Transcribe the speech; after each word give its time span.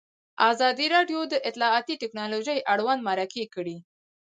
ازادي 0.51 0.85
راډیو 0.95 1.19
د 1.27 1.33
اطلاعاتی 1.49 1.95
تکنالوژي 2.03 2.57
اړوند 2.73 3.01
مرکې 3.09 3.43
کړي. 3.53 3.77